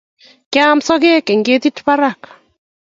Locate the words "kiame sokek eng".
0.51-1.43